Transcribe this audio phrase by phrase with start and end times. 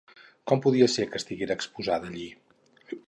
[0.51, 2.27] Com podia ser que estiguera exposada allí?